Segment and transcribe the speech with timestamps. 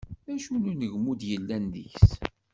[0.33, 2.09] Acu n unegmu i d-yellan deg-s?